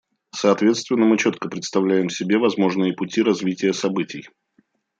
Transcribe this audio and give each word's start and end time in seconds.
Соответственно, 0.35 1.05
мы 1.05 1.19
четко 1.19 1.47
представляем 1.47 2.09
себе 2.09 2.39
возможные 2.39 2.91
пути 2.91 3.21
развития 3.21 3.71
событий. 3.71 4.27